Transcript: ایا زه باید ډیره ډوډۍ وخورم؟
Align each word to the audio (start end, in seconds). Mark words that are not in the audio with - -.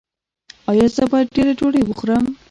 ایا 0.69 0.85
زه 0.95 1.03
باید 1.11 1.27
ډیره 1.35 1.51
ډوډۍ 1.59 1.81
وخورم؟ 1.85 2.25